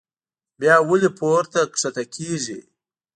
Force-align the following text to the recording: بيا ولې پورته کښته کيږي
بيا 0.59 0.75
ولې 0.89 1.09
پورته 1.19 1.59
کښته 1.71 2.03
کيږي 2.15 2.59